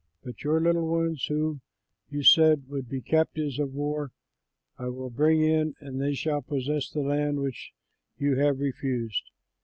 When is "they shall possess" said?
6.01-6.89